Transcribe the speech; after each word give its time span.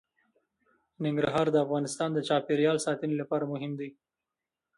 ننګرهار 1.03 1.47
د 1.51 1.57
افغانستان 1.65 2.09
د 2.13 2.19
چاپیریال 2.27 2.77
ساتنې 2.85 3.15
لپاره 3.21 3.49
مهم 3.53 3.71
دي. 3.79 3.89